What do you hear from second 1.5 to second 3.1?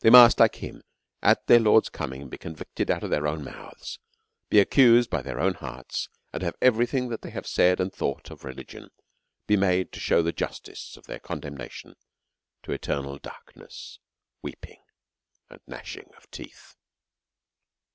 Lord's coming, be convicted out of